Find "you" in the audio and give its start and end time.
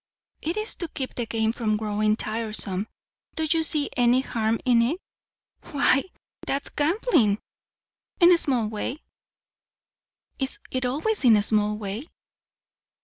3.47-3.61